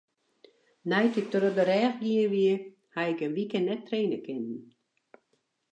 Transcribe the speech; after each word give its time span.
Nei't 0.89 1.19
ik 1.21 1.27
troch 1.33 1.55
de 1.57 1.63
rêch 1.71 1.95
gien 2.03 2.29
wie, 2.33 2.53
haw 2.95 3.09
ik 3.13 3.19
in 3.25 3.35
wike 3.37 3.59
net 3.61 3.85
traine 3.87 4.17
kinnen. 4.25 4.59